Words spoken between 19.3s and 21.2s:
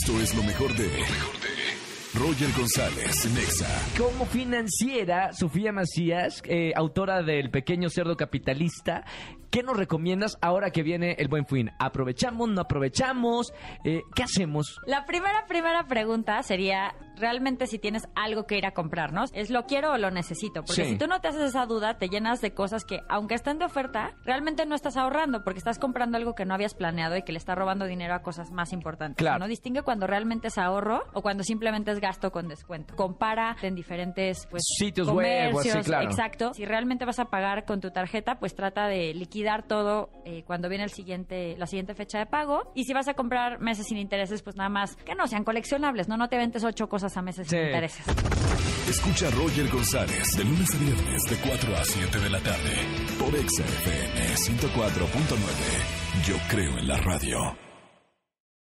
Es lo quiero o lo necesito. Porque Sí. si tú no